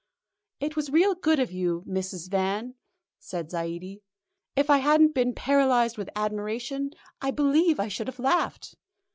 "It 0.59 0.75
was 0.75 0.89
real 0.89 1.13
good 1.13 1.39
of 1.39 1.51
you, 1.51 1.83
Mrs. 1.87 2.27
Van," 2.31 2.73
said 3.19 3.51
Zaidie. 3.51 4.01
"If 4.55 4.67
I 4.67 4.79
hadn't 4.79 5.13
been 5.13 5.35
paralysed 5.35 5.95
with 5.99 6.09
admiration 6.15 6.89
I 7.21 7.29
believe 7.29 7.79
I 7.79 7.87
should 7.87 8.07
have 8.07 8.17
laughed. 8.17 8.73